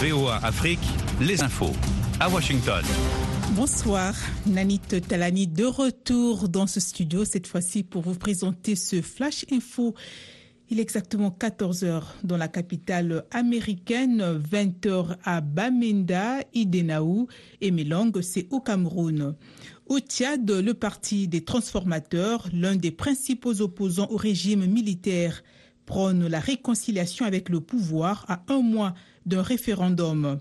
[0.00, 0.78] VOA Afrique,
[1.20, 1.72] les infos.
[2.20, 2.84] À Washington.
[3.56, 4.14] Bonsoir,
[4.46, 9.96] Nanit Talani de retour dans ce studio, cette fois-ci pour vous présenter ce Flash Info.
[10.70, 17.26] Il est exactement 14h dans la capitale américaine, 20h à Bamenda, Idenaou
[17.60, 19.34] et Melong, c'est au Cameroun.
[19.88, 25.42] Au Tchad, le parti des transformateurs, l'un des principaux opposants au régime militaire,
[25.86, 28.94] prône la réconciliation avec le pouvoir à un mois
[29.28, 30.40] d'un référendum.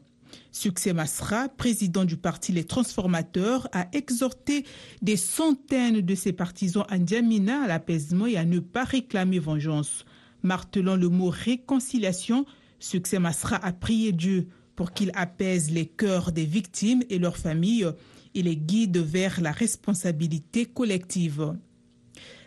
[0.52, 4.66] Succès Masra, président du parti Les Transformateurs, a exhorté
[5.02, 10.06] des centaines de ses partisans à à l'apaisement et à ne pas réclamer vengeance.
[10.44, 12.46] Martelant le mot réconciliation,
[12.80, 17.88] Succès Masra a prié Dieu pour qu'il apaise les cœurs des victimes et leurs familles
[18.36, 21.56] et les guide vers la responsabilité collective.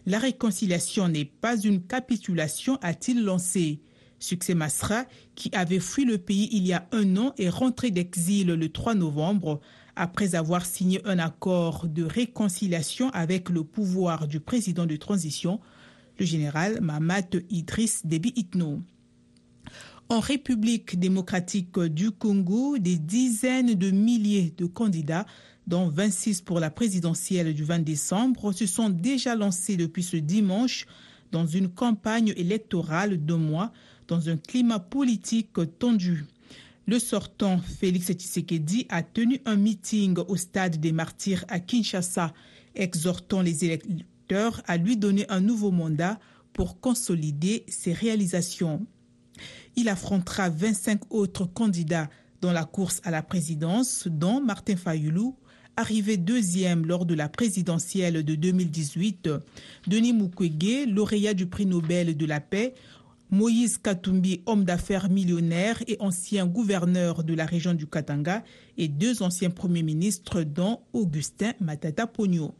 [0.07, 3.81] La réconciliation n'est pas une capitulation, a-t-il lancé.
[4.21, 8.49] Succès Masra, qui avait fui le pays il y a un an, est rentré d'exil
[8.49, 9.61] le 3 novembre
[9.97, 15.59] après avoir signé un accord de réconciliation avec le pouvoir du président de transition,
[16.19, 18.81] le général Mamat Idriss Déby Itno.
[20.11, 25.25] En République démocratique du Congo, des dizaines de milliers de candidats
[25.67, 30.87] dont 26 pour la présidentielle du 20 décembre, se sont déjà lancés depuis ce dimanche
[31.31, 33.73] dans une campagne électorale de mois
[34.11, 36.27] dans un climat politique tendu.
[36.87, 42.35] Le sortant Félix Tshisekedi a tenu un meeting au stade des martyrs à Kinshasa,
[42.75, 46.19] exhortant les électeurs à lui donner un nouveau mandat
[46.53, 48.85] pour consolider ses réalisations.
[49.77, 55.37] Il affrontera 25 autres candidats dans la course à la présidence, dont Martin Fayoulou,
[55.77, 59.31] arrivé deuxième lors de la présidentielle de 2018,
[59.87, 62.75] Denis Mukwege, lauréat du prix Nobel de la paix,
[63.31, 68.43] Moïse Katumbi, homme d'affaires millionnaire et ancien gouverneur de la région du Katanga,
[68.77, 72.55] et deux anciens premiers ministres, dont Augustin Matata Pogno.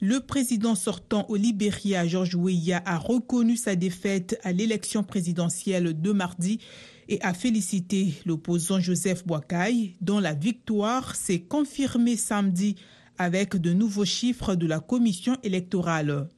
[0.00, 6.12] Le président sortant au Libéria, Georges Weah, a reconnu sa défaite à l'élection présidentielle de
[6.12, 6.60] mardi
[7.08, 12.76] et a félicité l'opposant Joseph Boakai, dont la victoire s'est confirmée samedi
[13.18, 16.28] avec de nouveaux chiffres de la commission électorale.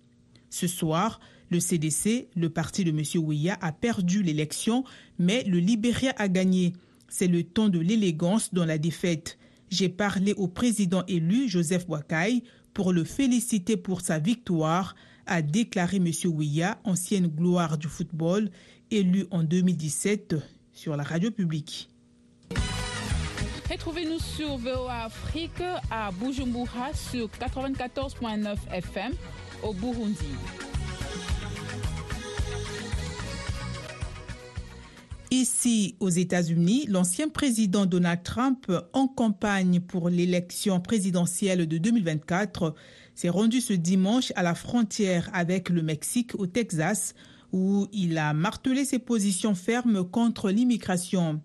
[0.49, 1.21] Ce soir,
[1.51, 3.03] le CDC, le parti de M.
[3.23, 4.85] Ouya, a perdu l'élection,
[5.19, 6.73] mais le Libéria a gagné.
[7.09, 9.39] C'est le ton de l'élégance dans la défaite.
[9.71, 12.43] J'ai parlé au président élu, Joseph Boakai,
[12.75, 14.95] pour le féliciter pour sa victoire,
[15.27, 16.11] a déclaré M.
[16.27, 18.51] Ouya, ancienne gloire du football,
[18.91, 20.37] élu en 2017
[20.73, 21.89] sur la radio publique.
[23.71, 29.13] Retrouvez-nous sur VOA Afrique à Bujumbura sur 94.9 FM
[29.65, 30.37] au Burundi.
[35.37, 42.75] Ici, aux États-Unis, l'ancien président Donald Trump, en campagne pour l'élection présidentielle de 2024,
[43.15, 47.15] s'est rendu ce dimanche à la frontière avec le Mexique au Texas,
[47.53, 51.43] où il a martelé ses positions fermes contre l'immigration.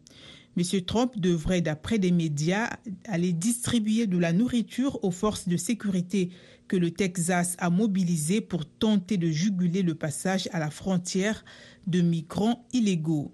[0.56, 0.64] M.
[0.86, 2.70] Trump devrait, d'après des médias,
[3.10, 6.30] aller distribuer de la nourriture aux forces de sécurité
[6.70, 11.44] que le Texas a mobilisées pour tenter de juguler le passage à la frontière
[11.88, 13.34] de migrants illégaux.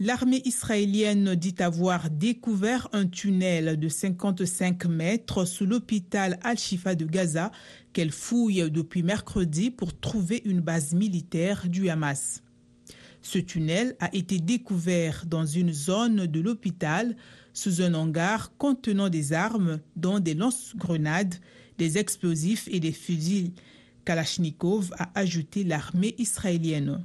[0.00, 7.50] L'armée israélienne dit avoir découvert un tunnel de 55 mètres sous l'hôpital Al-Shifa de Gaza
[7.92, 12.44] qu'elle fouille depuis mercredi pour trouver une base militaire du Hamas.
[13.22, 17.16] Ce tunnel a été découvert dans une zone de l'hôpital
[17.52, 21.34] sous un hangar contenant des armes dont des lance-grenades,
[21.76, 23.50] des explosifs et des fusils
[24.04, 27.02] Kalachnikov, a ajouté l'armée israélienne.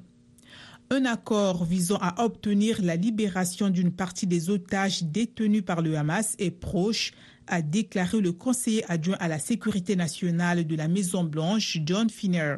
[0.96, 6.36] Un accord visant à obtenir la libération d'une partie des otages détenus par le Hamas
[6.38, 7.14] est proche,
[7.48, 12.58] a déclaré le conseiller adjoint à la sécurité nationale de la Maison-Blanche, John Finner.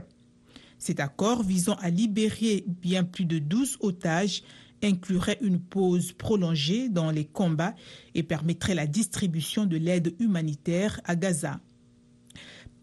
[0.80, 4.44] Cet accord visant à libérer bien plus de 12 otages
[4.84, 7.74] inclurait une pause prolongée dans les combats
[8.16, 11.62] et permettrait la distribution de l'aide humanitaire à Gaza.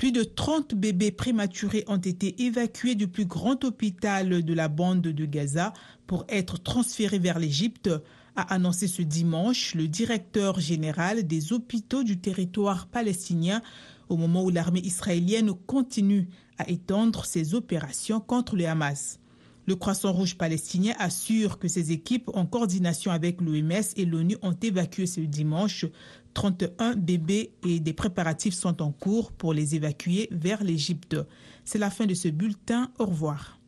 [0.03, 5.03] Plus de 30 bébés prématurés ont été évacués du plus grand hôpital de la bande
[5.03, 5.73] de Gaza
[6.09, 7.89] pour être transférés vers l'Égypte,
[8.35, 13.63] a annoncé ce dimanche le directeur général des hôpitaux du territoire palestinien
[14.09, 16.27] au moment où l'armée israélienne continue
[16.59, 19.21] à étendre ses opérations contre le Hamas.
[19.67, 24.57] Le Croissant Rouge palestinien assure que ses équipes, en coordination avec l'OMS et l'ONU, ont
[24.61, 25.87] évacué ce dimanche
[26.35, 31.17] 31 bébés et des préparatifs sont en cours pour les évacuer vers l'Égypte.
[31.65, 32.91] C'est la fin de ce bulletin.
[32.99, 33.59] Au revoir.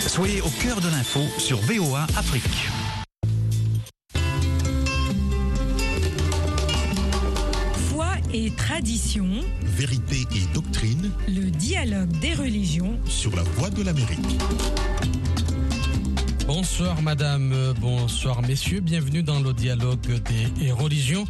[0.00, 2.42] Soyez au cœur de l'info sur VOA Afrique.
[7.88, 9.28] Foi et tradition.
[9.62, 11.10] Vérité et doctrine.
[11.26, 12.98] Le dialogue des religions.
[13.06, 14.38] Sur la voie de l'Amérique.
[16.46, 20.20] Bonsoir madame, bonsoir messieurs, bienvenue dans le dialogue
[20.58, 21.24] des religions.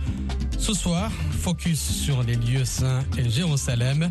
[0.58, 4.10] Ce soir, focus sur les lieux saints et Jérusalem.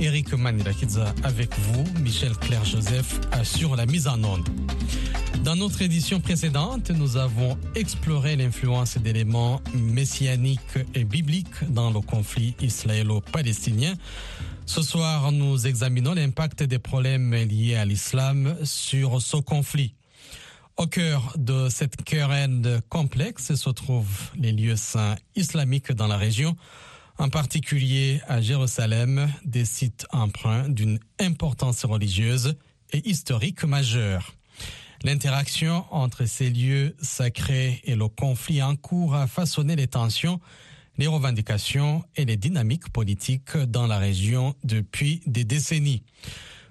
[0.00, 4.48] Eric Manirakidza avec vous, Michel Claire Joseph assure la mise en onde.
[5.44, 12.54] Dans notre édition précédente, nous avons exploré l'influence d'éléments messianiques et bibliques dans le conflit
[12.62, 13.94] israélo-palestinien.
[14.64, 19.94] Ce soir, nous examinons l'impact des problèmes liés à l'islam sur ce conflit.
[20.78, 26.56] Au cœur de cette querelle complexe se trouvent les lieux saints islamiques dans la région,
[27.18, 32.54] en particulier à Jérusalem, des sites emprunts d'une importance religieuse
[32.92, 34.34] et historique majeure.
[35.02, 40.38] L'interaction entre ces lieux sacrés et le conflit en cours a façonné les tensions,
[40.96, 46.04] les revendications et les dynamiques politiques dans la région depuis des décennies.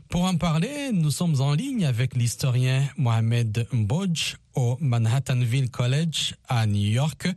[0.10, 6.66] Pour en parler, nous sommes en ligne avec l'historien Mohamed Mbodj au Manhattanville College à
[6.66, 7.28] New York.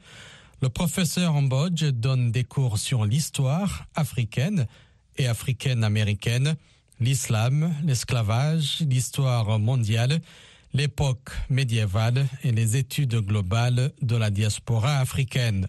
[0.62, 4.66] Le professeur Mbodj donne des cours sur l'histoire africaine
[5.16, 6.54] et africaine-américaine,
[7.00, 10.20] l'islam, l'esclavage, l'histoire mondiale
[10.72, 15.68] l'époque médiévale et les études globales de la diaspora africaine.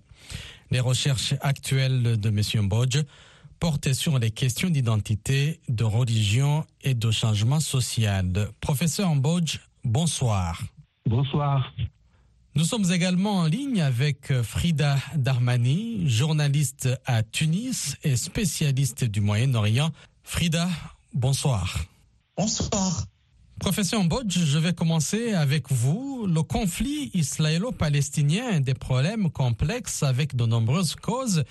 [0.69, 2.65] Les recherches actuelles de M.
[2.65, 3.03] Mbodge
[3.62, 8.50] portaient sur les questions d'identité, de religion et de changement social.
[8.60, 10.60] Professeur Mbodge, bonsoir.
[11.06, 11.72] Bonsoir.
[12.56, 19.92] Nous sommes également en ligne avec Frida Darmani, journaliste à Tunis et spécialiste du Moyen-Orient.
[20.24, 20.68] Frida,
[21.13, 21.86] bonsoir.
[22.36, 23.06] Bonsoir.
[23.60, 26.25] Professeur Mbodj, je vais commencer avec vous.
[26.25, 31.44] Le conflit israélo-palestinien a des problèmes complexes avec de nombreuses causes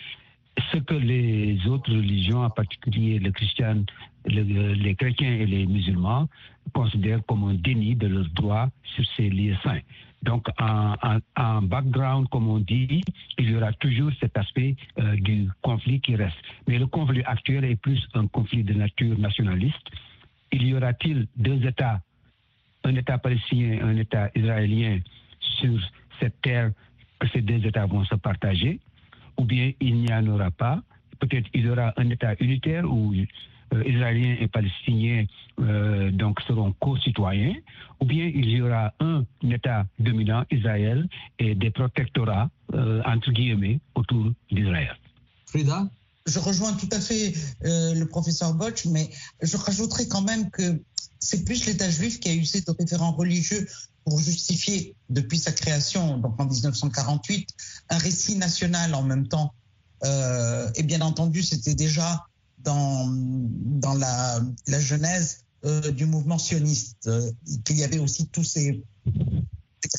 [0.71, 3.83] Ce que les autres religions, en particulier les chrétiens,
[4.27, 6.27] les, chrétiens et les musulmans,
[6.73, 9.81] considèrent comme un déni de leurs droits sur ces lieux saints.
[10.23, 13.03] Donc, en, background, comme on dit,
[13.37, 16.37] il y aura toujours cet aspect euh, du conflit qui reste.
[16.67, 19.87] Mais le conflit actuel est plus un conflit de nature nationaliste.
[20.51, 22.01] Il y aura-t-il deux États,
[22.83, 24.99] un État palestinien, un État israélien
[25.59, 25.79] sur
[26.19, 26.71] cette terre
[27.19, 28.79] que ces deux États vont se partager?
[29.37, 30.81] Ou bien il n'y en aura pas?
[31.19, 33.25] Peut-être il y aura un État unitaire euh,
[33.85, 35.25] Israéliens et Palestiniens
[35.59, 37.55] euh, donc seront co-citoyens,
[37.99, 41.07] ou bien il y aura un État dominant, Israël,
[41.39, 44.95] et des protectorats, euh, entre guillemets, autour d'Israël.
[45.45, 45.87] Frida?
[46.27, 49.07] Je rejoins tout à fait le professeur Botch, mais
[49.43, 50.81] je rajouterai quand même que
[51.19, 53.67] c'est plus l'État juif qui a usé de référents religieux
[54.05, 57.49] pour justifier, depuis sa création, donc en 1948,
[57.89, 59.53] un récit national en même temps.
[60.03, 62.25] Euh, et bien entendu, c'était déjà
[62.65, 67.31] dans, la, genèse euh, du mouvement sioniste euh,
[67.63, 68.83] qu'il y avait aussi tous ces,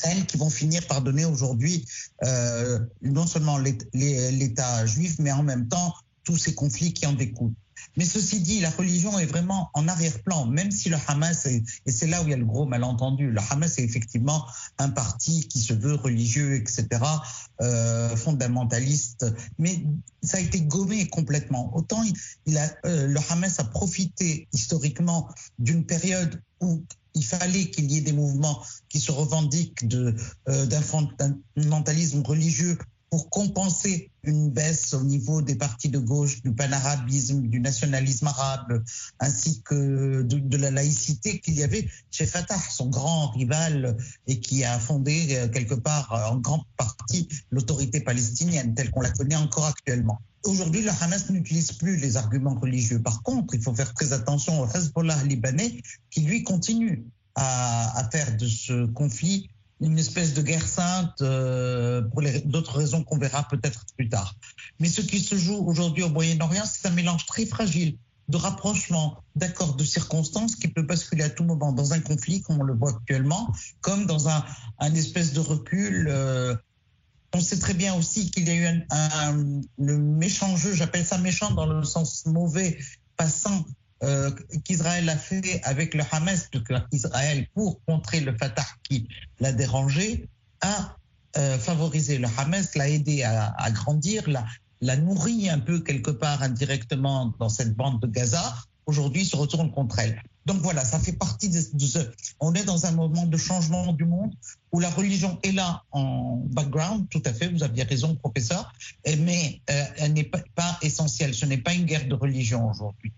[0.01, 1.85] graines qui vont finir par donner aujourd'hui
[3.01, 5.93] non seulement l'État juif, mais en même temps
[6.25, 7.53] tous ces conflits qui en découlent.
[7.95, 12.07] Mais ceci dit, la religion est vraiment en arrière-plan, même si le Hamas, et c'est
[12.07, 14.45] là où il y a le gros malentendu, le Hamas est effectivement
[14.77, 16.85] un parti qui se veut religieux, etc.,
[17.61, 19.25] euh, fondamentaliste,
[19.57, 19.83] mais
[20.21, 21.75] ça a été gommé complètement.
[21.75, 26.83] Autant euh, le Hamas a profité historiquement d'une période où
[27.15, 32.77] il fallait qu'il y ait des mouvements qui se revendiquent euh, d'un fondamentalisme religieux
[33.09, 38.83] pour compenser une baisse au niveau des partis de gauche, du panarabisme, du nationalisme arabe,
[39.19, 43.95] ainsi que de, la laïcité qu'il y avait chez Fatah, son grand rival
[44.27, 49.01] et qui a fondé euh, quelque part euh, en grande partie l'autorité palestinienne telle qu'on
[49.01, 50.19] la connaît encore actuellement.
[50.43, 53.01] Aujourd'hui, le Hamas n'utilise plus les arguments religieux.
[53.01, 58.09] Par contre, il faut faire très attention au Hezbollah libanais qui, lui, continue à, à
[58.09, 59.49] faire de ce conflit
[59.81, 64.35] une espèce de guerre sainte euh, pour d'autres raisons qu'on verra peut-être plus tard.
[64.79, 69.23] Mais ce qui se joue aujourd'hui au Moyen-Orient, c'est un mélange très fragile de rapprochement,
[69.35, 72.73] d'accords de circonstances qui peut basculer à tout moment dans un conflit, comme on le
[72.73, 74.43] voit actuellement, comme dans un,
[74.95, 76.07] espèce de recul.
[76.09, 76.55] Euh,
[77.33, 81.05] on sait très bien aussi qu'il y a eu un, un, le méchant jeu, j'appelle
[81.05, 82.77] ça méchant dans le sens mauvais,
[83.15, 83.65] passant
[84.03, 84.31] euh,
[84.63, 89.07] qu'Israël a fait avec le Hamas, que Israël, pour contrer le Fatah qui
[89.39, 90.29] l'a dérangé,
[90.61, 90.95] a
[91.37, 97.33] euh, favorisé le Hamas, l'a aidé à, grandir, l'a, nourri un peu quelque part indirectement
[97.39, 98.55] dans cette bande de Gaza.
[98.85, 100.21] Aujourd'hui, se retourne contre elle.
[100.45, 101.99] Donc voilà, ça fait partie de, de, ce.
[102.39, 104.33] On est dans un moment de changement du monde
[104.71, 108.71] où la religion est là en background, tout à fait, vous aviez raison, professeur,
[109.05, 111.33] mais euh, elle n'est pas essentielle.
[111.33, 113.11] Ce n'est pas une guerre de religion aujourd'hui.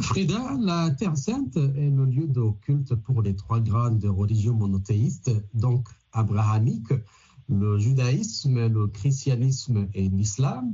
[0.00, 5.30] Frida, la Terre Sainte est le lieu de culte pour les trois grandes religions monothéistes,
[5.54, 6.92] donc abrahamiques,
[7.48, 10.72] le judaïsme, le christianisme et l'islam.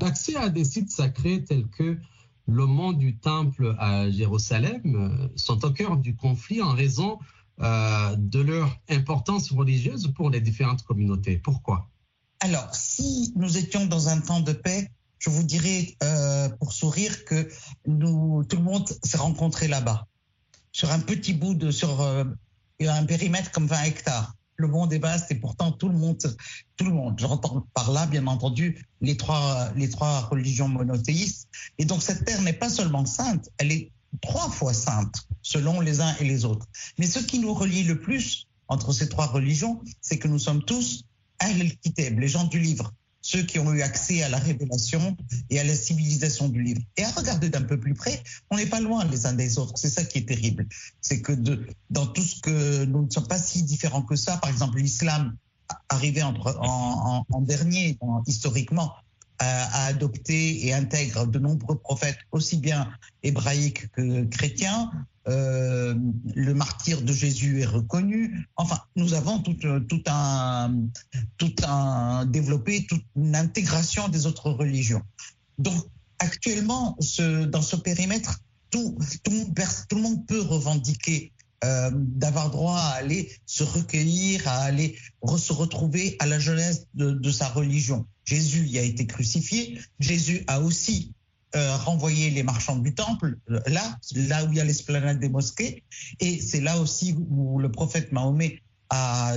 [0.00, 1.98] L'accès à des sites sacrés tels que
[2.46, 7.18] le mont du Temple à Jérusalem sont au cœur du conflit en raison
[7.60, 11.38] euh, de leur importance religieuse pour les différentes communautés.
[11.38, 11.88] Pourquoi?
[12.40, 14.90] Alors, si nous étions dans un temps de paix,
[15.22, 17.48] je vous dirais euh, pour sourire que
[17.84, 20.08] tout le monde s'est rencontré là-bas,
[20.72, 22.24] sur un petit bout de, sur euh,
[22.80, 24.34] un périmètre comme 20 hectares.
[24.56, 26.18] Le monde est vaste et pourtant tout le monde,
[26.76, 27.14] tout le monde.
[27.18, 29.70] J'entends par là, bien entendu, les trois,
[30.28, 31.48] religions monothéistes.
[31.78, 36.00] Et donc cette terre n'est pas seulement sainte, elle est trois fois sainte, selon les
[36.00, 36.66] uns et les autres.
[36.98, 40.64] Mais ce qui nous relie le plus entre ces trois religions, c'est que nous sommes
[40.64, 41.04] tous
[41.38, 45.16] Ahl-Kitab, les gens du livre ceux qui ont eu accès à la révélation
[45.48, 46.82] et à la civilisation du livre.
[46.96, 49.74] Et à regarder d'un peu plus près, on n'est pas loin les uns des autres.
[49.76, 50.66] C'est ça qui est terrible.
[51.00, 51.32] C'est que
[51.90, 55.36] dans tout ce que nous ne sommes pas si différents que ça, par exemple l'islam
[55.88, 58.92] arrivé en, dernier en, historiquement
[59.42, 62.88] a adopté et intègre de nombreux prophètes aussi bien
[63.22, 64.90] hébraïques que chrétiens,
[65.28, 65.94] euh,
[66.34, 68.46] le martyr de Jésus est reconnu.
[68.56, 69.54] Enfin, nous avons tout,
[69.88, 70.74] tout, un,
[71.38, 75.02] tout un développé, toute une intégration des autres religions.
[75.58, 75.84] Donc,
[76.18, 76.96] actuellement,
[77.48, 79.52] dans ce périmètre, tout, tout,
[79.88, 81.32] tout le monde peut revendiquer
[81.64, 84.98] euh, d'avoir droit à aller se recueillir, à aller
[85.36, 88.04] se retrouver à la jeunesse de, sa religion.
[88.24, 89.80] Jésus y a été crucifié.
[90.00, 91.12] Jésus a aussi
[91.54, 95.28] euh, renvoyer les marchands du temple, euh, là, là où il y a l'esplanade des
[95.28, 95.84] mosquées.
[96.18, 99.36] Et c'est là aussi où le prophète Mahomet a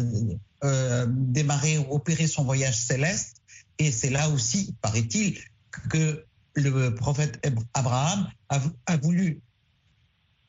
[1.08, 3.44] démarré ou opéré son voyage céleste.
[3.78, 5.38] Et c'est là aussi, paraît-il,
[5.92, 7.40] que le prophète
[7.76, 9.42] Abraham a voulu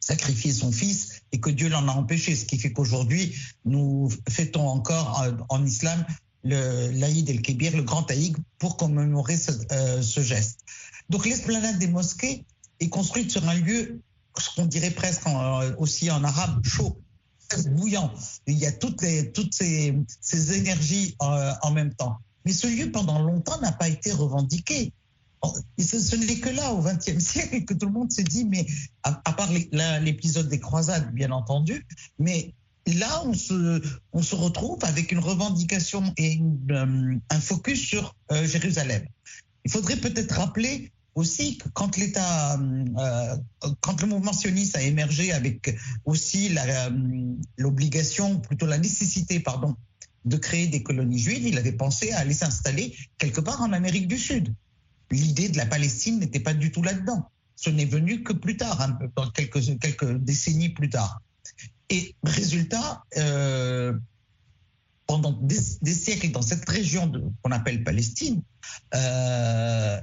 [0.06, 3.34] sacrifier son fils et que Dieu l'en a empêché, ce qui fait qu'aujourd'hui,
[3.64, 5.20] nous fêtons encore
[5.50, 6.04] en, en islam
[6.44, 10.60] l'Aïd el-Kébir, le grand Aïd, pour commémorer ce, euh, ce geste.
[11.10, 12.44] Donc l'esplanade des mosquées
[12.78, 14.00] est construite sur un lieu,
[14.38, 17.00] ce qu'on dirait presque euh, aussi en arabe, chaud,
[17.70, 18.12] bouillant.
[18.46, 22.18] Il y a toutes, ces, énergies euh, en même temps.
[22.44, 24.92] Mais ce lieu, pendant longtemps, n'a pas été revendiqué.
[25.78, 28.66] Et ce, n'est que là, au XXe siècle, que tout le monde s'est dit, mais
[29.02, 31.86] à, part l'épisode des croisades, bien entendu,
[32.18, 32.54] mais
[32.86, 36.40] là, on se, retrouve avec une revendication et
[36.70, 39.04] euh, un focus sur euh, Jérusalem.
[39.64, 43.36] Il faudrait peut-être rappeler aussi que quand euh,
[43.80, 46.54] quand le mouvement sioniste a émergé avec aussi
[47.56, 49.74] l'obligation, plutôt la nécessité, pardon,
[50.26, 54.08] de créer des colonies juives, il avait pensé à aller s'installer quelque part en Amérique
[54.08, 54.54] du Sud.
[55.10, 57.30] L'idée de la Palestine n'était pas du tout là-dedans.
[57.54, 58.98] Ce n'est venu que plus tard, hein,
[59.34, 61.22] quelques, décennies plus tard.
[61.88, 63.94] Et résultat, euh,
[65.06, 67.10] pendant des, des, siècles dans cette région
[67.42, 68.42] qu'on appelle Palestine,
[68.94, 70.00] euh,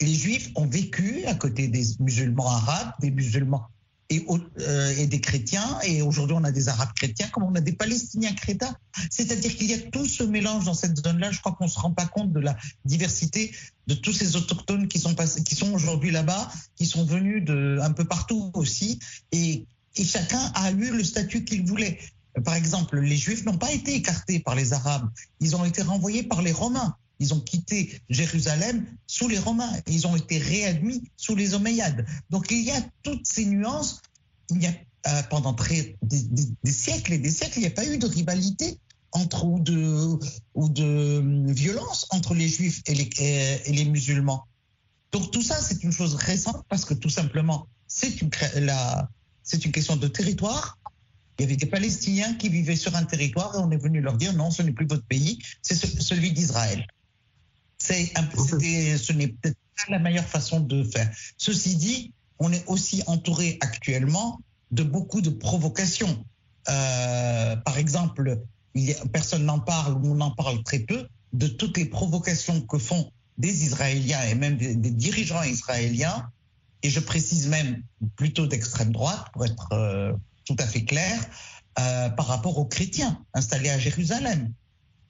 [0.00, 3.68] les juifs ont vécu à côté des musulmans arabes, des musulmans
[4.08, 4.24] et,
[4.60, 7.72] euh, et des chrétiens, et aujourd'hui on a des arabes chrétiens, comme on a des
[7.72, 8.76] palestiniens chrétiens.
[9.10, 11.32] C'est-à-dire qu'il y a tout ce mélange dans cette zone-là.
[11.32, 13.52] Je crois qu'on ne se rend pas compte de la diversité
[13.86, 17.92] de tous ces autochtones qui sont, qui sont aujourd'hui là-bas, qui sont venus de un
[17.92, 18.98] peu partout aussi,
[19.32, 19.66] et
[20.04, 21.98] chacun a eu le statut qu'il voulait.
[22.44, 25.08] Par exemple, les Juifs n'ont pas été écartés par les Arabes,
[25.40, 26.96] ils ont été renvoyés par les Romains.
[27.18, 29.72] Ils ont quitté Jérusalem sous les Romains.
[29.86, 32.06] Ils ont été réadmis sous les Omeyyades.
[32.30, 34.02] Donc il y a toutes ces nuances.
[34.50, 34.74] Il y a
[35.08, 38.78] euh, pendant très, des, siècles et des siècles, il n'y a pas eu de rivalité
[39.12, 40.18] entre ou de,
[40.54, 43.08] ou de violence entre les Juifs et les,
[43.66, 44.46] et les musulmans.
[45.12, 48.30] Donc tout ça, c'est une chose récente parce que tout simplement, c'est une,
[49.64, 50.78] une question de territoire.
[51.38, 54.16] Il y avait des Palestiniens qui vivaient sur un territoire et on est venu leur
[54.16, 56.84] dire non, ce n'est plus votre pays, c'est celui d'Israël.
[57.78, 61.10] C'est ce n'est peut-être pas la meilleure façon de faire.
[61.36, 64.40] Ceci dit, on est aussi entouré actuellement
[64.70, 66.24] de beaucoup de provocations.
[66.68, 68.40] Euh, par exemple,
[69.12, 73.10] personne n'en parle ou on en parle très peu de toutes les provocations que font
[73.38, 76.30] des Israéliens et même des, des dirigeants israéliens,
[76.82, 77.82] et je précise même
[78.16, 80.12] plutôt d'extrême droite pour être euh,
[80.44, 81.18] tout à fait clair,
[81.78, 84.52] euh, par rapport aux chrétiens installés à Jérusalem.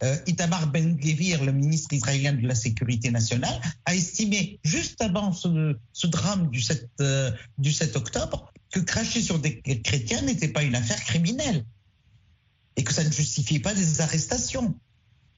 [0.02, 6.06] Euh, Itamar Ben-Gvir, le ministre israélien de la Sécurité nationale, a estimé juste avant ce,
[6.06, 10.74] drame du 7, euh, du 7 octobre que cracher sur des chrétiens n'était pas une
[10.74, 11.64] affaire criminelle
[12.76, 14.74] et que ça ne justifiait pas des arrestations.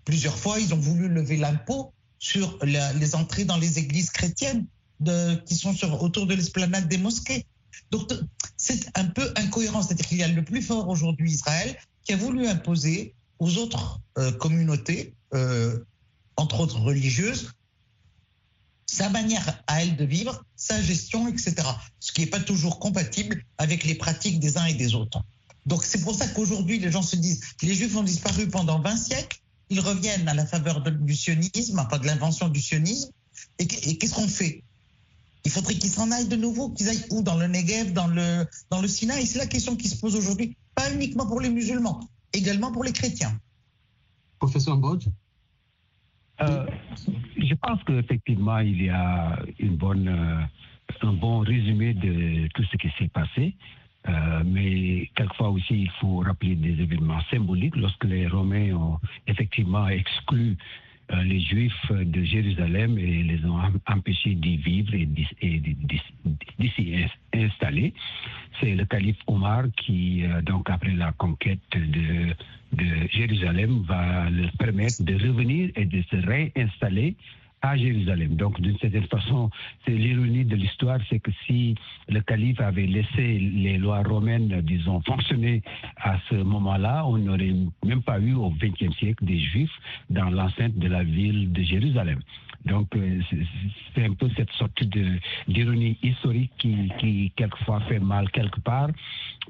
[0.04, 4.66] Plusieurs fois, ils ont voulu lever l'impôt sur les entrées dans les églises chrétiennes
[5.46, 7.46] qui sont autour de l'esplanade des mosquées.
[7.92, 8.12] Donc,
[8.56, 9.82] c'est un peu incohérent.
[9.82, 14.00] C'est-à-dire qu'il y a le plus fort aujourd'hui, Israël, qui a voulu imposer aux autres
[14.18, 15.78] euh, communautés, euh,
[16.36, 17.52] entre autres religieuses,
[18.86, 21.54] sa manière à elle de vivre, sa gestion, etc.
[22.00, 25.22] Ce qui n'est pas toujours compatible avec les pratiques des uns et des autres.
[25.66, 28.96] Donc c'est pour ça qu'aujourd'hui, les gens se disent, les Juifs ont disparu pendant 20
[28.96, 33.10] siècles, ils reviennent à la faveur du sionisme, enfin de l'invention du sionisme,
[33.58, 34.64] et, et qu'est-ce qu'on fait?
[35.44, 37.22] Il faudrait qu'ils s'en aillent de nouveau, qu'ils aillent où?
[37.22, 39.26] Dans le Negev, dans le, dans le Sinaï?
[39.26, 42.00] C'est la question qui se pose aujourd'hui, pas uniquement pour les musulmans,
[42.32, 43.38] également pour les chrétiens.
[44.38, 45.08] Professeur Bodge
[46.40, 46.66] euh,
[47.36, 52.76] Je pense qu'effectivement, il y a une bonne, euh, un bon résumé de tout ce
[52.76, 53.54] qui s'est passé.
[54.08, 57.76] Euh, mais quelquefois aussi, il faut rappeler des événements symboliques.
[57.76, 60.54] Lorsque les Romains ont effectivement exclu euh,
[61.24, 67.94] les Juifs de Jérusalem et les ont empêchés d'y vivre et d'y s'y installer.
[68.60, 72.34] C'est le calife Omar qui, euh, donc après la conquête de,
[73.10, 77.16] Jérusalem, va leur permettre de revenir et de se réinstaller
[77.62, 78.36] à Jérusalem.
[78.36, 79.50] Donc, d'une certaine façon,
[79.84, 79.96] c'est
[80.88, 81.74] l'histoire, c'est que si
[82.08, 85.62] le calife avait laissé les lois romaines, disons, fonctionner
[85.96, 89.76] à ce moment-là, on n'aurait même pas eu au XXe siècle des Juifs
[90.10, 92.20] dans l'enceinte de la ville de Jérusalem.
[92.64, 93.20] Donc, euh,
[93.94, 94.82] c'est un peu cette sorte
[95.46, 98.88] d'ironie historique qui, quelquefois, fait mal quelque part,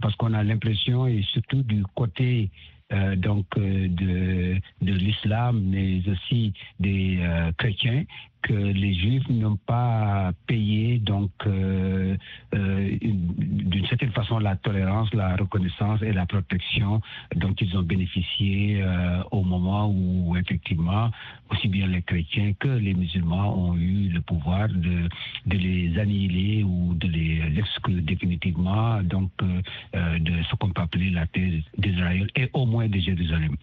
[0.00, 2.50] parce qu'on a l'impression, et surtout du côté
[2.92, 7.18] euh, donc euh, de, de l'islam, mais aussi des
[7.56, 8.04] chrétiens,
[8.42, 12.16] que les Juifs n'ont pas payé donc euh,
[12.54, 17.00] euh, d'une certaine façon la tolérance, la reconnaissance et la protection
[17.36, 21.10] dont ils ont bénéficié euh, au moment où effectivement
[21.50, 25.08] aussi bien les chrétiens que les musulmans ont eu le pouvoir de,
[25.46, 31.60] les annihiler ou de les exclure définitivement donc de ce qu'on peut appeler la terre
[31.76, 33.56] d'Israël et au moins de Jérusalem,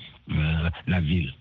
[0.88, 1.34] la ville.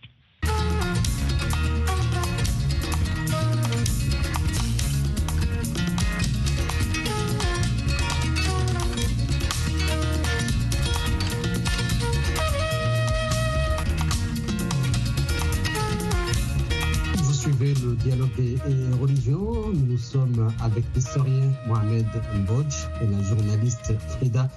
[20.60, 22.06] Avec l'historien Mohamed
[22.40, 24.48] Mbodj et la journaliste Frida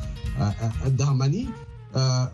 [0.92, 1.48] Darmani.
[1.96, 2.26] Euh,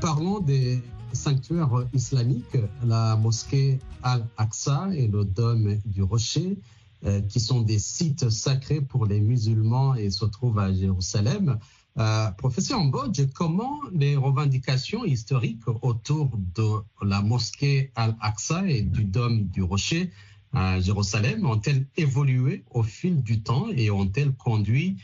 [0.00, 0.82] parlons des
[1.12, 6.58] sanctuaires islamiques, la mosquée Al-Aqsa et le dôme du Rocher,
[7.04, 11.58] euh, qui sont des sites sacrés pour les musulmans et se trouvent à Jérusalem.
[11.98, 19.44] Euh, professeur Mbodj, comment les revendications historiques autour de la mosquée Al-Aqsa et du dôme
[19.44, 20.10] du Rocher
[20.52, 24.96] à Jérusalem ont-elles évolué au fil du temps et ont-elles conduit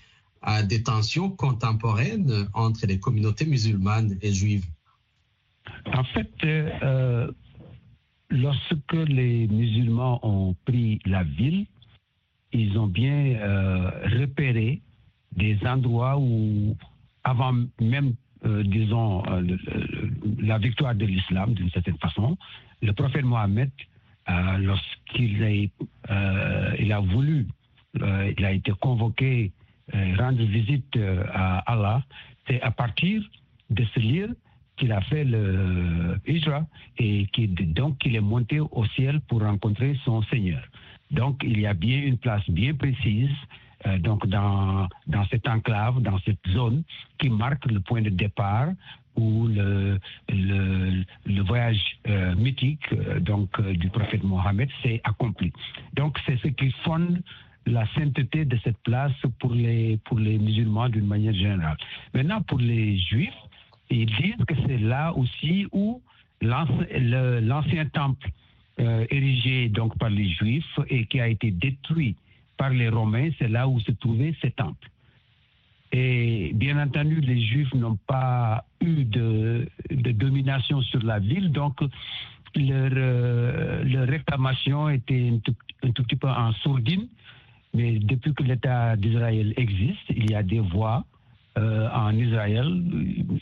[0.42, 4.66] à des tensions contemporaines entre les communautés musulmanes et juives?
[5.92, 7.30] En fait, euh,
[8.30, 11.66] lorsque les musulmans ont pris la ville,
[12.52, 14.80] ils ont bien euh, repéré
[15.32, 16.76] des endroits où,
[17.24, 19.22] avant même, euh, disons,
[20.38, 22.38] la victoire de l'islam, d'une certaine façon,
[22.82, 23.70] le prophète Mohammed,
[24.28, 27.46] euh, lorsqu'il a, euh, il a voulu,
[28.02, 29.52] euh, il a été convoqué
[29.94, 32.02] euh, rendre visite euh, à Allah,
[32.46, 33.22] c'est à partir
[33.70, 34.36] de ce lieu
[34.76, 36.66] qu'il a fait le Hijra
[36.98, 40.62] et qui, donc qu'il est monté au ciel pour rencontrer son Seigneur.
[41.10, 43.30] Donc il y a bien une place bien précise
[44.00, 46.82] donc dans, dans cette enclave, dans cette zone
[47.18, 48.68] qui marque le point de départ
[49.16, 49.98] où le,
[51.42, 55.52] voyage euh, mythique euh, donc euh, du prophète Mohammed s'est accompli.
[55.94, 57.20] Donc c'est ce qui fonde
[57.66, 61.76] la sainteté de cette place pour les, pour les musulmans d'une manière générale.
[62.14, 63.34] Maintenant, pour les juifs,
[63.90, 66.00] ils disent que c'est là aussi où
[66.40, 68.28] l'ancien le- l'ancien temple
[68.78, 72.14] érigé donc par les juifs et qui a été détruit
[72.58, 74.88] par les romains, c'est là où se trouvait ce temple.
[75.98, 79.66] Et bien entendu, les juifs n'ont pas eu de,
[80.12, 81.80] domination sur la ville, donc
[82.54, 87.08] leur, euh, réclamation était un tout, petit peu en sourdine.
[87.72, 91.02] Mais depuis que l'État d'Israël existe, il y a des voix
[91.56, 92.66] euh, en Israël,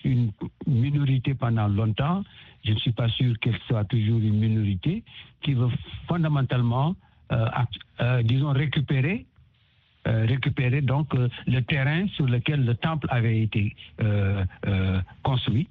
[0.04, 0.30] une
[0.68, 2.22] minorité pendant longtemps,
[2.64, 5.02] je ne suis pas sûr qu'elle soit toujours une minorité,
[5.42, 5.70] qui veut
[6.06, 6.94] fondamentalement,
[7.32, 9.26] euh, disons, récupérer,
[10.06, 15.68] récupérer donc euh, le terrain sur lequel le temple avait été euh, euh, construit.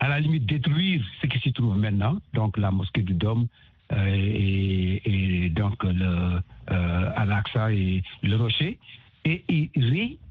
[0.00, 3.48] À la limite, détruire ce qui s'y trouve maintenant, donc la mosquée du Dôme
[3.92, 8.78] euh, et, et donc le euh, Al-Aqsa et le Rocher,
[9.24, 9.70] et y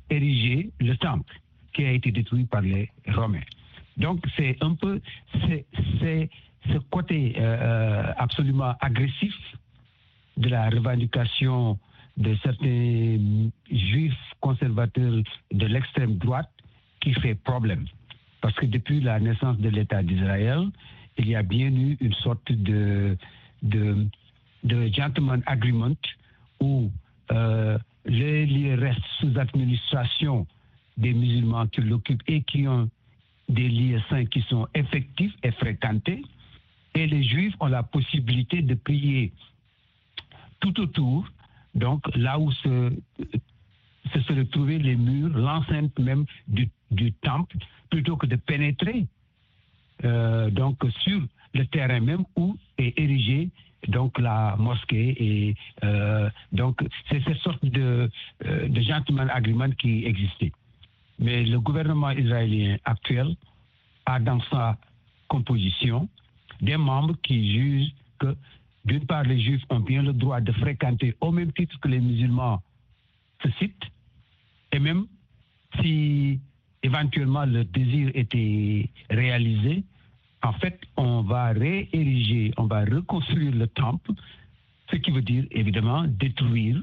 [0.10, 1.34] réériger le temple
[1.74, 3.42] qui a été détruit par les Romains.
[3.98, 5.02] Donc c'est un peu
[6.00, 6.30] c'est
[6.70, 9.36] ce côté euh, euh, absolument agressif
[10.38, 11.80] de la revendication
[12.18, 16.50] de certains juifs conservateurs de l'extrême droite
[17.00, 17.86] qui fait problème.
[18.42, 20.70] Parce que depuis la naissance de l'État d'Israël,
[21.18, 23.18] il y a bien eu une sorte de,
[24.64, 25.96] gentleman agreement
[26.60, 26.92] où
[27.32, 30.48] euh, les lieux restent sous administration
[30.98, 32.90] des musulmans qui l'occupent et qui ont
[33.50, 36.24] des lieux saints qui sont effectifs et fréquentés.
[36.96, 39.32] Et les juifs ont la possibilité de prier
[40.60, 41.28] tout autour,
[41.78, 42.92] donc là où se,
[44.14, 47.58] se les murs, l'enceinte même du, du temple,
[47.90, 49.06] plutôt que de pénétrer
[50.04, 51.22] euh, donc sur
[51.54, 53.50] le terrain même où est érigée
[53.88, 58.10] donc la mosquée et euh, donc c'est cette sorte de,
[58.46, 60.52] euh, de gentleman agreement qui existait.
[61.20, 63.36] Mais le gouvernement israélien actuel
[64.06, 64.78] a dans sa
[65.28, 66.10] composition
[66.62, 68.36] des membres qui jugent que
[68.88, 72.00] d'une part les juifs ont bien le droit de fréquenter au même titre que les
[72.00, 72.62] musulmans
[73.44, 73.84] ce site.
[74.72, 75.06] Et même
[75.80, 76.40] si
[76.84, 79.84] éventuellement le désir était réalisé,
[80.44, 84.12] en fait, on va réériger, on va reconstruire le temple,
[84.90, 86.82] ce qui veut dire évidemment détruire,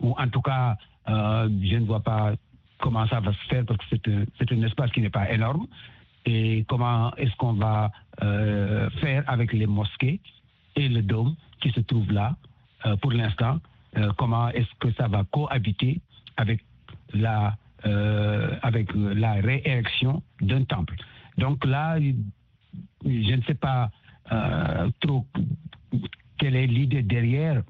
[0.00, 0.76] ou en tout cas,
[1.08, 2.34] euh, je ne vois pas
[2.78, 5.66] comment ça va se faire parce que c'est un, un espace qui n'est pas énorme,
[6.26, 7.90] et comment est-ce qu'on va
[8.22, 10.20] euh, faire avec les mosquées
[10.74, 12.36] et le dôme qui se trouve là
[12.84, 13.58] euh, pour l'instant,
[13.96, 16.00] euh, comment est-ce que ça va cohabiter
[16.36, 16.62] avec
[17.14, 20.94] la, euh, avec la réérection d'un temple.
[21.38, 23.90] Donc là, je ne sais pas
[25.00, 25.24] trop
[26.38, 27.62] quelle est l'idée derrière.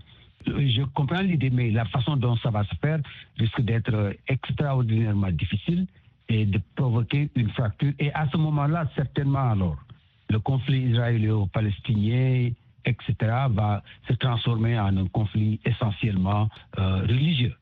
[0.46, 2.98] Je comprends l'idée, mais la façon dont ça va se faire
[3.38, 5.86] risque d'être extraordinairement difficile
[6.28, 7.92] et de provoquer une fracture.
[7.98, 9.76] Et à ce moment-là, certainement alors,
[10.30, 12.50] le conflit israélo-palestinien,
[12.86, 13.14] etc.,
[13.50, 17.54] va se transformer en un conflit essentiellement euh, religieux.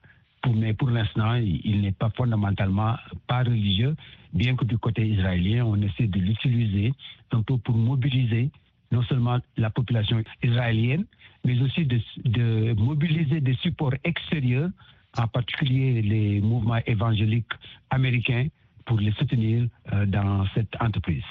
[0.52, 3.96] Mais pour l'instant, il, n'est pas fondamentalement pas religieux,
[4.32, 6.92] bien que du côté israélien, on essaie de l'utiliser
[7.32, 8.50] un peu pour mobiliser
[8.92, 11.04] non seulement la population israélienne,
[11.44, 14.70] mais aussi de, mobiliser des supports extérieurs,
[15.16, 17.52] en particulier les mouvements évangéliques
[17.90, 18.48] américains,
[18.86, 21.24] pour les soutenir euh, dans cette entreprise.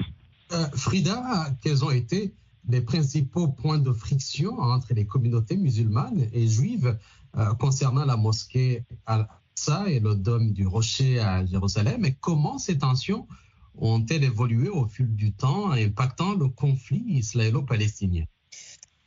[0.52, 1.22] Euh, Frida,
[1.62, 2.34] quels ont été
[2.70, 6.98] les principaux points de friction entre les communautés musulmanes et juives
[7.38, 12.78] euh, concernant la mosquée Al-Aqsa et le dôme du Rocher à Jérusalem et comment ces
[12.78, 13.28] tensions
[13.76, 18.26] ont-elles évolué au fil du temps, impactant le conflit israélo-palestinien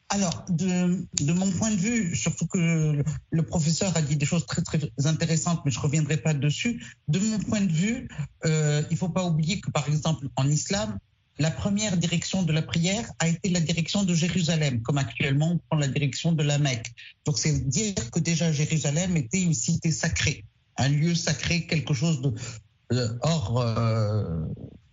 [0.08, 4.62] alors, de, mon point de vue, surtout que le, professeur a dit des choses très
[4.62, 6.80] très intéressantes, mais je reviendrai pas dessus.
[7.08, 8.08] De mon point de vue,
[8.44, 10.96] euh, il faut pas oublier que par exemple en islam,
[11.38, 15.58] la première direction de la prière a été la direction de Jérusalem, comme actuellement on
[15.58, 16.92] prend la direction de la Mecque.
[17.24, 20.44] Donc c'est dire que déjà Jérusalem était une cité sacrée,
[20.78, 22.32] un lieu sacré, quelque chose de
[22.92, 24.46] euh, hors euh,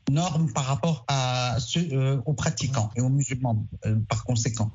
[0.09, 3.65] norme par rapport euh, aux pratiquants et aux musulmans
[4.09, 4.71] par conséquent.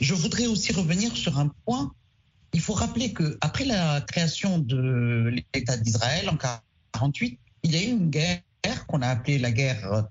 [0.00, 1.92] Je voudrais aussi revenir sur un point.
[2.52, 6.36] Il faut rappeler que après la création de l'État d'Israël en
[6.92, 8.40] 48, il y a eu une guerre
[8.88, 10.08] qu'on a appelée la guerre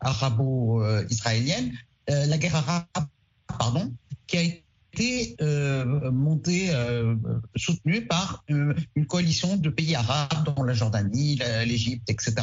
[0.00, 1.72] arabo-israélienne,
[2.10, 3.08] euh, la guerre arabe,
[3.46, 3.92] pardon,
[4.26, 7.16] qui a été euh, montée, euh,
[7.56, 12.34] soutenue par une coalition de pays arabes, dont la Jordanie, l'Égypte, etc.,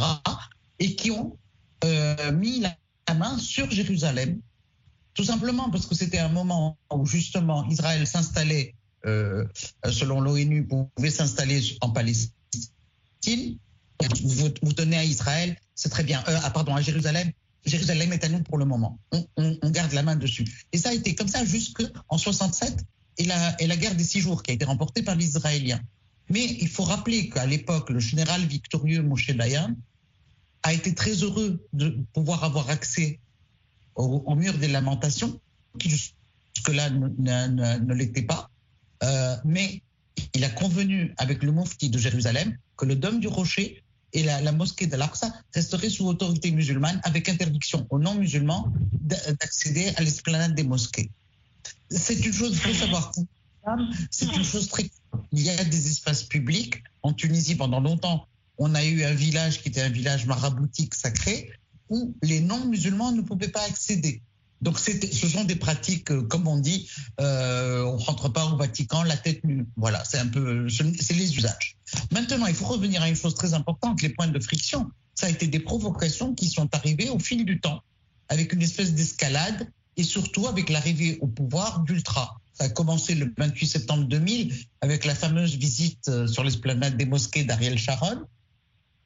[0.80, 1.38] et qui ont
[2.34, 2.76] mis la,
[3.14, 4.40] main sur Jérusalem,
[5.14, 11.62] tout simplement parce que c'était un moment où justement Israël s'installait, selon l'ONU, pouvait s'installer
[11.82, 12.32] en Palestine.
[14.24, 16.24] Vous, vous tenez à Israël, c'est très bien.
[16.26, 17.32] Ah, pardon, à Jérusalem.
[17.66, 19.00] Jérusalem est à nous pour le moment.
[19.38, 20.46] On, garde la main dessus.
[20.72, 22.86] Et ça a été comme ça jusqu'en 67
[23.18, 25.82] et la, guerre des six jours qui a été remportée par les Israéliens.
[26.30, 29.76] Mais il faut rappeler qu'à l'époque, le général victorieux Moshe Dayan
[30.64, 33.20] a été très heureux de pouvoir avoir accès
[33.96, 35.40] au, mur des lamentations,
[35.80, 38.50] qui jusque-là ne, l'était pas.
[39.04, 39.82] Euh, mais
[40.34, 43.84] il a convenu avec le mufti de Jérusalem que le dôme du rocher
[44.16, 49.92] et la, mosquée de l'Aqsa resteraient sous autorité musulmane avec interdiction aux non-musulmans d'a- d'accéder
[49.98, 51.12] à l'esplanade des mosquées.
[51.92, 53.12] C'est une chose, il faut savoir,
[54.10, 54.90] c'est une chose très...
[55.34, 56.82] Il y a des espaces publics.
[57.04, 58.26] En Tunisie, pendant longtemps,
[58.58, 61.52] on a eu un village qui était un village maraboutique sacré
[61.90, 64.22] où les non-musulmans ne pouvaient pas accéder.
[64.62, 66.90] Donc ce sont des pratiques, euh, comme on dit,
[67.20, 69.66] euh, on rentre pas au Vatican la tête nue.
[69.76, 71.76] Voilà, c'est un peu, c'est les usages.
[72.12, 74.90] Maintenant, il faut revenir à une chose très importante, les points de friction.
[75.14, 77.82] Ça a été des provocations qui sont arrivées au fil du temps,
[78.30, 82.40] avec une espèce d'escalade et surtout avec l'arrivée au pouvoir d'Ultra.
[82.54, 87.06] Ça a commencé le 28 septembre 2000 avec la fameuse visite euh, sur l'esplanade des
[87.06, 88.22] mosquées d'Ariel Sharon,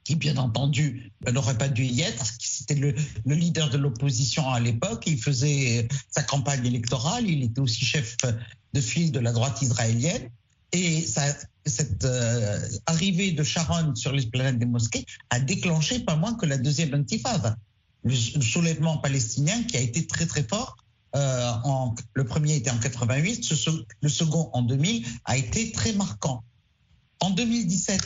[0.03, 4.49] qui bien entendu euh, n'aurait pas dû y être, c'était le, le leader de l'opposition
[4.49, 8.17] à l'époque, il faisait euh, sa campagne électorale, il était aussi chef
[8.73, 10.29] de file de la droite israélienne,
[10.71, 11.05] et
[11.65, 16.57] cette euh, arrivée de Sharon sur l'esplanade des mosquées a déclenché pas moins que la
[16.57, 17.57] deuxième intifada,
[18.03, 20.77] le, soulèvement palestinien qui a été très très fort.
[21.15, 21.51] Euh,
[22.13, 26.43] le premier était en 88, ce, se- le second en 2000 a été très marquant.
[27.19, 27.99] En 2017,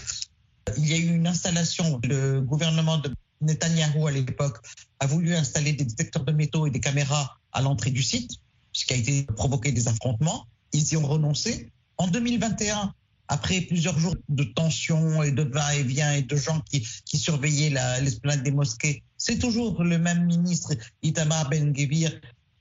[0.78, 2.00] il y a eu une installation.
[2.04, 4.58] Le gouvernement de Netanyahou à l'époque
[5.00, 8.32] a voulu installer des détecteurs de métaux et des caméras à l'entrée du site,
[8.72, 10.48] ce qui a été provoqué des affrontements.
[10.72, 11.72] Ils y ont renoncé.
[11.98, 12.94] En 2021,
[13.28, 16.84] après plusieurs jours de tensions et de va-et-vient et de gens qui,
[17.18, 22.12] surveillaient la- l'esplanade des mosquées, c'est toujours le même ministre, Itamar Ben-Gvir,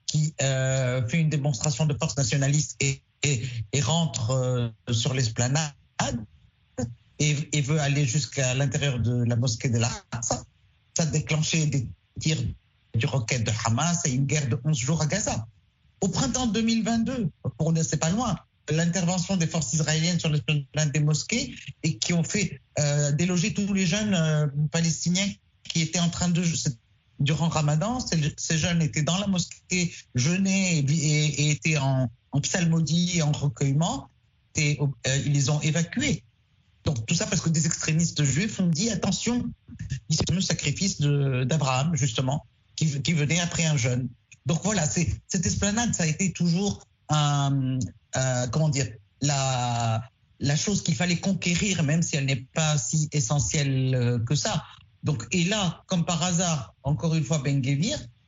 [0.07, 3.01] qui euh, fait une démonstration de force nationaliste et
[3.81, 5.73] rentre euh, sur l'esplanade
[7.23, 10.45] et, veut aller jusqu'à l'intérieur de la mosquée de l'Aqsa.
[10.97, 11.89] Ça a déclenché des
[12.21, 12.43] tirs
[12.95, 15.47] du roquette de Hamas et une guerre de 11 jours à Gaza.
[16.01, 18.37] Au printemps 2022, pour ne c'est pas loin,
[18.71, 23.73] l'intervention des forces israéliennes sur l'esplanade des mosquées et qui ont fait euh, déloger tous
[23.73, 25.29] les jeunes euh, palestiniens
[25.65, 26.43] qui étaient en train de
[27.21, 33.23] durant Ramadan, ces, jeunes étaient dans la mosquée, jeûnaient et, étaient en, en psalmodie et
[33.23, 34.09] en recueillement,
[34.57, 36.25] et euh, ils les ont évacués.
[36.85, 39.51] Donc tout ça parce que des extrémistes juifs ont dit attention,
[40.11, 42.45] c'est le sacrifice d'Abraham justement,
[42.77, 44.09] qui, venait après un jeune.
[44.47, 47.79] Donc voilà, cette esplanade, ça a été toujours un,
[48.16, 48.88] euh, comment dire,
[49.21, 50.03] la,
[50.40, 54.64] la chose qu'il fallait conquérir, même si elle n'est pas si essentielle euh, que ça.
[55.05, 57.62] Donc, et là, comme par hasard, encore une fois, Ben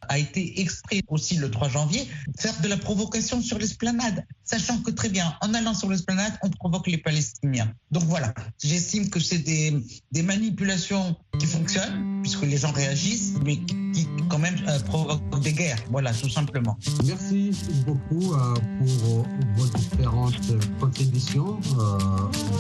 [0.08, 2.06] a été exprès aussi le 3 janvier
[2.38, 6.50] faire de la provocation sur l'esplanade, sachant que très bien, en allant sur l'esplanade, on
[6.50, 7.72] provoque les Palestiniens.
[7.90, 9.74] Donc voilà, j'estime que c'est des,
[10.12, 13.58] des manipulations qui fonctionnent, puisque les gens réagissent, mais
[13.94, 15.78] qui quand même euh, provoquent des guerres.
[15.90, 16.76] Voilà, tout simplement.
[17.04, 17.52] Merci
[17.86, 19.26] beaucoup euh, pour
[19.56, 21.60] vos différentes contributions.
[21.78, 21.98] Euh,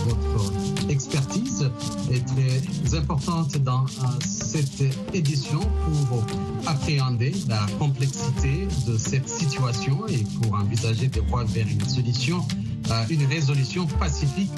[0.06, 0.52] votre
[0.88, 1.70] expertise
[2.10, 5.60] est très importante dans euh, cette édition
[6.08, 6.24] pour
[6.66, 12.46] appréhender la complexité de cette situation et pour envisager des voies vers une solution,
[12.90, 14.52] euh, une résolution pacifique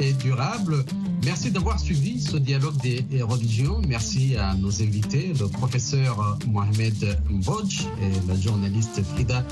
[0.00, 0.84] et durable.
[1.28, 3.82] Merci d'avoir suivi ce dialogue des religions.
[3.86, 9.44] Merci à nos invités, le professeur Mohamed Mbodj et la journaliste Frida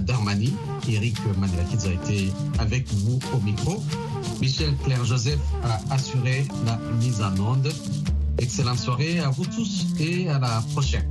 [0.00, 0.54] Darmani.
[0.88, 3.84] Eric Manelakidze a été avec vous au micro.
[4.40, 7.70] Michel Claire Joseph a assuré la mise en onde.
[8.38, 11.04] Excellente soirée à vous tous et à la prochaine.